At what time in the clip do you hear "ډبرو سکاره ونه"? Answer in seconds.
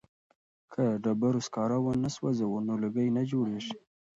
1.03-2.09